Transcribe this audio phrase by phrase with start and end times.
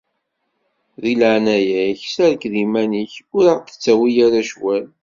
[1.01, 4.85] Deg leɛnaya-k, serked iman-ik ur aɣ-d-ttawi ara cwal.